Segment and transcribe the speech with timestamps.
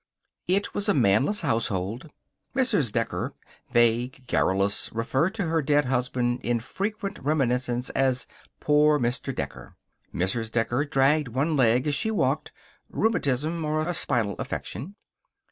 [0.47, 2.09] It was a manless household.
[2.55, 2.91] Mrs.
[2.91, 3.35] Decker,
[3.71, 8.25] vague, garrulous, referred to her dead husband, in frequent reminiscence, as
[8.59, 9.31] poor Mr.
[9.35, 9.75] Decker.
[10.11, 10.51] Mrs.
[10.51, 12.51] Decker dragged one leg as she walked
[12.89, 14.95] rheumatism, or a spinal affection.